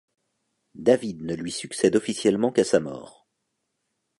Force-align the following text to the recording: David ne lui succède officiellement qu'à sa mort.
David 0.73 1.21
ne 1.21 1.35
lui 1.35 1.51
succède 1.51 1.95
officiellement 1.95 2.51
qu'à 2.51 2.63
sa 2.63 2.79
mort. 2.79 3.27